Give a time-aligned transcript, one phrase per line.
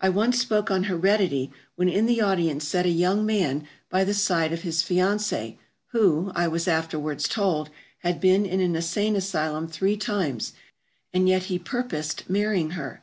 [0.00, 4.14] I once spoke on heredity when in the audience sat a young man by the
[4.14, 5.56] side of his fiancée,
[5.88, 7.68] who, I was afterwards told,
[8.04, 10.52] had been in an insane asylum three times,
[11.12, 13.02] and yet he purposed marrying her.